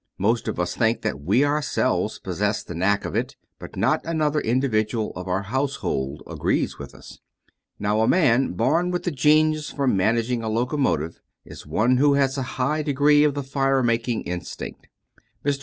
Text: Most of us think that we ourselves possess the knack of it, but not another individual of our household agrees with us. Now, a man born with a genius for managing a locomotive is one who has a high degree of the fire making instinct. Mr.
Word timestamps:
Most 0.17 0.47
of 0.47 0.59
us 0.59 0.75
think 0.75 1.03
that 1.03 1.21
we 1.21 1.45
ourselves 1.45 2.17
possess 2.17 2.63
the 2.63 2.73
knack 2.73 3.05
of 3.05 3.15
it, 3.15 3.35
but 3.59 3.75
not 3.75 4.03
another 4.03 4.39
individual 4.41 5.11
of 5.15 5.27
our 5.27 5.43
household 5.43 6.23
agrees 6.25 6.79
with 6.79 6.95
us. 6.95 7.19
Now, 7.77 8.01
a 8.01 8.07
man 8.07 8.53
born 8.53 8.89
with 8.89 9.05
a 9.05 9.11
genius 9.11 9.69
for 9.69 9.85
managing 9.85 10.41
a 10.41 10.49
locomotive 10.49 11.19
is 11.45 11.67
one 11.67 11.97
who 11.97 12.15
has 12.15 12.35
a 12.35 12.41
high 12.57 12.81
degree 12.81 13.23
of 13.23 13.35
the 13.35 13.43
fire 13.43 13.83
making 13.83 14.23
instinct. 14.23 14.87
Mr. 15.45 15.59